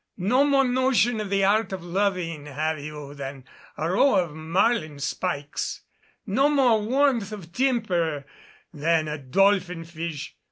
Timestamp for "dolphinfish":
9.19-10.31